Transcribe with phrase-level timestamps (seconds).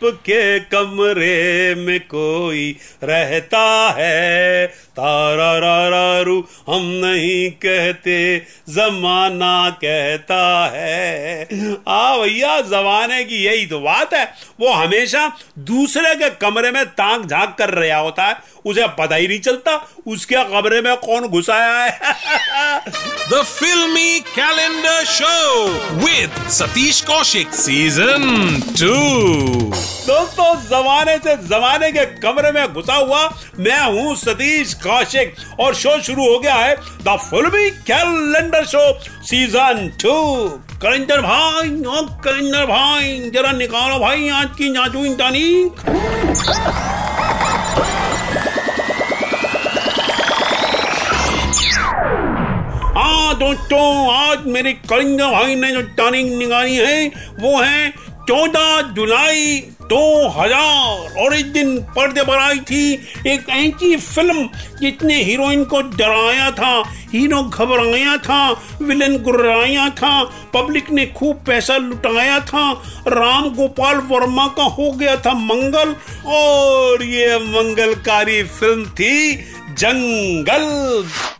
[0.00, 4.66] आपके कमरे में कोई रहता है?
[4.66, 8.38] तारा रा रा रू हम नहीं कहते,
[8.68, 11.42] जमाना कहता है।
[11.88, 14.24] आ भैया, जमाने की यही तो बात है।
[14.60, 19.28] वो हमेशा दूसरे के कमरे में ताक झाँक कर रहा होता है। उसे पता ही
[19.28, 21.98] नहीं चलता, उसके कमरे में कौन घुसाया है।
[23.32, 25.68] The filmy calendar show
[26.00, 28.24] with Satish Kaushik season
[28.82, 33.22] 2 दोस्तों, जमाने से जमाने के कमरे में घुसा हुआ
[33.58, 38.82] मैं हूँ सतीश कौशिक और शो शुरू हो गया है the filmy calendar show
[39.22, 40.14] season two.
[40.82, 45.88] Calendar भाई, ओ कलेंडर भाई, जरा निकालो भाई आज की नाचू तारीख।
[52.96, 57.06] हाँ दोस्तों, आज मेरे कलिंगा भाई ने जो तारीख निकाली है,
[57.40, 57.92] वो है
[58.30, 59.56] चौदह जुलाई
[59.90, 62.82] दो हज़ार और इस दिन पर्दे पर आई थी
[63.26, 64.48] एक ऐसी फ़िल्म
[64.80, 66.70] जिसने हीरोइन को डराया था,
[67.12, 68.50] हीरो घबराया था,
[68.82, 70.12] विलन गुर्राया था,
[70.54, 72.70] पब्लिक ने खूब पैसा लुटाया था,
[73.08, 75.94] राम गोपाल वर्मा का हो गया था मंगल
[76.32, 79.34] और ये मंगलकारी फ़िल्म थी
[79.74, 80.68] जंगल।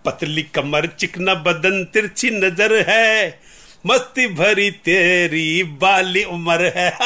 [0.04, 3.38] पतली कमर, चिकना बदन, तिरछी नज़र है।
[3.86, 6.90] मस्ती भरी तेरी बाली उम्र है।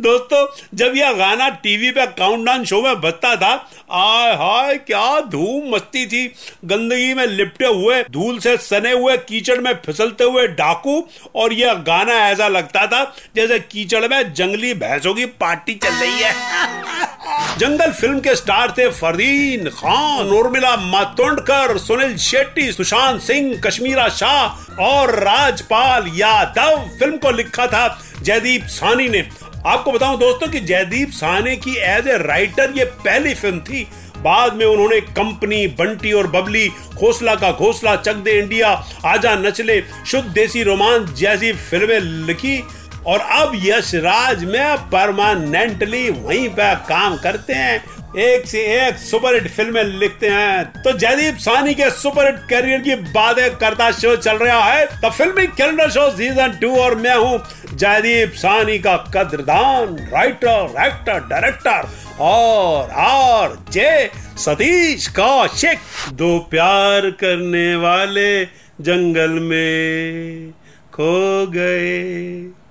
[0.00, 5.74] दोस्तों, जब यह गाना टीवी पे काउंटडाउन शो में बजता था, आय हाय, क्या धूम
[5.74, 11.08] मस्ती थी। गंदगी में लिपटे हुए, धूल से सने हुए कीचड़ में फिसलते हुए डाकू,
[11.34, 16.22] और यह गाना ऐसा लगता था जैसे कीचड़ में जंगली भैंसों की पार्टी चल रही
[16.22, 16.34] है।
[17.22, 24.82] जंगल फ़िल्म के स्टार थे फरदीन खान, उर्मिला मातोंडकर, सुनील शेट्टी, सुशांत सिंह, कश्मीरा शाह
[24.82, 27.86] और राजपाल यादव। फ़िल्म को लिखा था
[28.22, 29.28] जयदीप सानी ने।
[29.66, 33.86] आपको बताऊँ दोस्तों कि जयदीप सानी की एज ए राइटर ये पहली फ़िल्म थी।
[34.18, 36.68] बाद में उन्होंने कंपनी, बंटी और बबली
[36.98, 38.68] खोसला का घोसला, चक दे इंडिया,
[39.06, 42.62] आजा नचले, शुद्ध देसी रोमांस जैसी फ़िल्में लिखी।
[43.06, 47.82] और अब यश राज में परमानेंटली वहीं पे काम करते हैं।
[48.20, 52.80] एक से एक सुपर हिट फ़िल्में लिखते हैं। तो जयदीप सानी के सुपर हिट करियर
[52.80, 57.16] की बातें करता शो चल रहा है। द फिल्मी कैलेंडर शो सीज़न टू और मैं
[57.16, 57.40] हूँ
[57.74, 61.88] जयदीप सानी का कदरदान राइटर एक्टर डायरेक्टर
[62.20, 65.78] और आर जे सतीश कौशिक।
[66.14, 68.44] दो प्यार करने वाले
[68.80, 70.50] जंगल में
[70.92, 72.61] खो गए।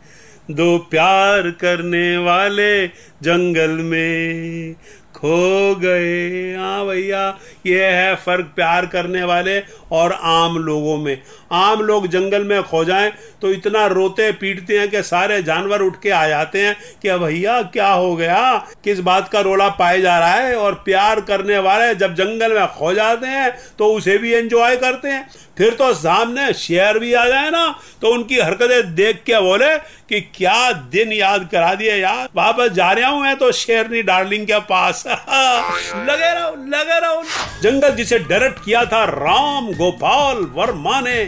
[0.51, 2.87] दो प्यार करने वाले
[3.21, 4.75] जंगल में।
[5.21, 7.27] खो गए। हाँ भैया,
[7.65, 9.59] ये है फ़र्क प्यार करने वाले
[9.91, 11.21] और आम लोगों में।
[11.53, 13.11] आम लोग जंगल में खो जाएँ
[13.41, 17.61] तो इतना रोते पीटते हैं कि सारे जानवर उठ के आ जाते हैं कि भैया,
[17.63, 18.57] क्या हो गया?
[18.83, 20.55] किस बात का रोला पाया जा रहा है?
[20.55, 25.09] और प्यार करने वाले जब जंगल में खो जाते हैं तो उसे भी एंजॉय करते
[25.09, 27.65] हैं। फिर तो सामने शेर भी आ जाए ना
[28.01, 32.91] तो उनकी हरकतें देख के बोले कि, क्या दिन याद करा दिए यार। वापस जा
[32.91, 37.23] रहा हूँ मैं तो शेरनी डार्लिंग के पास। लगे रहो लगे रहो।
[37.63, 41.23] जंगल जिसे डायरेक्ट किया था राम गोपाल वर्मा ने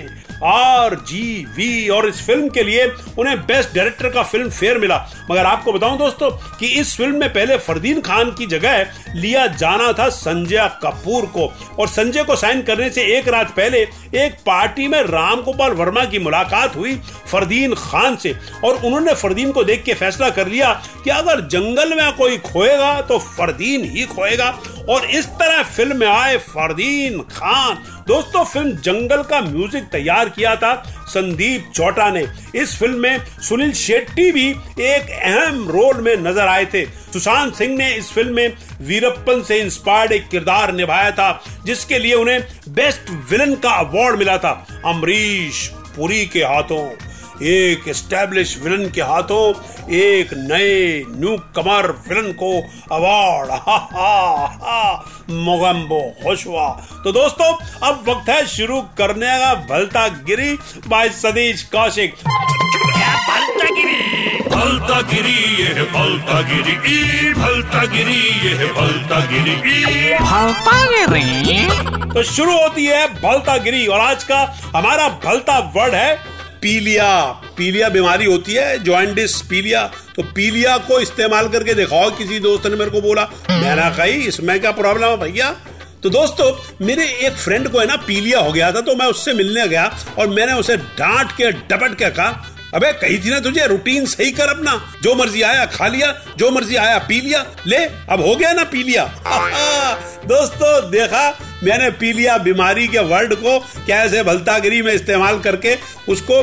[0.45, 2.85] आर जी वी, और इस फ़िल्म के लिए
[3.19, 4.97] उन्हें बेस्ट डायरेक्टर का फ़िल्म फेयर मिला।
[5.31, 9.91] मगर आपको बताऊँ दोस्तों कि इस फ़िल्म में पहले फरदीन खान की जगह लिया जाना
[9.93, 13.81] था संजय कपूर को। और संजय को साइन करने से एक रात पहले
[14.15, 16.95] एक पार्टी में राम गोपाल वर्मा की मुलाकात हुई
[17.31, 21.93] फरदीन खान से। और उन्होंने फरदीन को देख के फैसला कर लिया कि अगर जंगल
[21.95, 24.49] में कोई खोएगा तो फरदीन ही खोएगा।
[24.89, 27.75] और इस तरह फ़िल्म में आए फरदीन खान।
[28.07, 30.73] दोस्तों, फ़िल्म जंगल का म्यूज़िक तैयार किया था
[31.07, 32.25] संदीप चौटा ने।
[32.55, 34.49] इस फ़िल्म में सुनील शेट्टी भी
[34.81, 39.59] एक अहम रोल में नज़र आए थे। सुशांत सिंह ने इस फ़िल्म में वीरप्पन से
[39.59, 44.51] इंस्पायर्ड एक किरदार निभाया था, जिसके लिए उन्हें बेस्ट विलन का अवार्ड मिला था।
[44.85, 46.85] अमरीश पुरी के हाथों।
[47.41, 49.43] एक एस्टेब्लिश विलन के हाथों
[49.95, 52.51] एक नए न्यू कमर विलन को
[52.95, 54.11] अवार्ड हा हा
[54.63, 54.81] हा
[55.29, 56.67] मोगम्बो खुश हुआ
[57.03, 57.51] तो दोस्तों
[57.87, 60.53] अब वक्त है शुरू करने का भलता गिरी
[60.87, 62.13] बाय सतीश कौशिक।
[64.53, 70.13] भलता गिरी ये भलता गिरी ई भलता गिरी ये है भलता गिरी ई
[72.13, 74.39] तो शुरू होती है भलता गिरी और आज का
[74.75, 76.11] हमारा भलता वर्ड है
[76.63, 77.07] पीलिया
[77.57, 79.83] पीलिया बीमारी होती है जॉइंडिस पीलिया।
[80.15, 84.59] तो पीलिया को इस्तेमाल करके दिखाओ, किसी दोस्त ने मेरे को बोला मैंने कही इसमें
[84.59, 85.49] क्या प्रॉब्लम है भैया?
[86.03, 86.51] तो दोस्तों,
[86.85, 89.85] मेरे एक फ्रेंड को है ना, पीलिया हो गया था तो मैं उससे मिलने गया
[90.19, 94.31] और मैंने उसे डांट के, डपट के कहा, अबे, कही थी ना तुझे रूटीन सही
[94.31, 97.77] कर अपना। जो मर्ज़ी आया, खा लिया, जो मर्ज़ी आया, पी लिया। ले,
[98.09, 99.03] अब हो गया ना पी लिया
[100.25, 101.29] दोस्तों, देखा
[101.63, 105.77] मैंने पी लिया बीमारी के वर्ड को, कैसे भलतागिरी में इस्तेमाल करके
[106.09, 106.41] उसको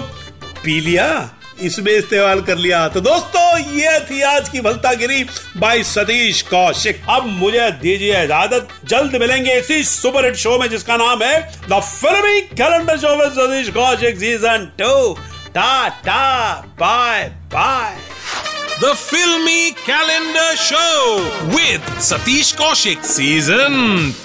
[0.64, 1.30] पी लिया,
[1.60, 5.24] इसमें इस्तेमाल कर लिया। तो दोस्तों, ये थी आज की भलतागिरी
[5.56, 10.96] बाई सतीश कौशिक। अब मुझे दीजिए इजाज़त। जल्द मिलेंगे इसी सुपर हिट शो में, जिसका
[10.96, 15.16] नाम है द फिल्मी कैलेंडर शो में सतीश कौशिक सीज़न टू
[15.54, 15.88] टा
[16.80, 17.96] bye bye
[18.80, 21.20] The Filmy Calendar Show
[21.54, 23.74] with Satish Kaushik Season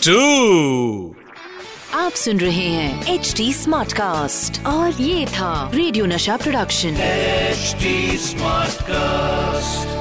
[0.02, 1.16] 2.
[1.94, 6.96] आप सुन रहे हैं एच डी स्मार्ट कास्ट और ये था radio Nasha production
[7.56, 7.92] HT
[8.30, 9.95] Smartcast.